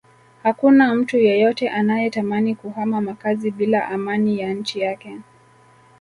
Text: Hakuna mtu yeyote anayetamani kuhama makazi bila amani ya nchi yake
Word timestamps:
Hakuna 0.43 0.95
mtu 0.95 1.17
yeyote 1.17 1.69
anayetamani 1.69 2.55
kuhama 2.55 3.01
makazi 3.01 3.51
bila 3.51 3.87
amani 3.89 4.39
ya 4.39 4.53
nchi 4.53 4.79
yake 4.79 5.17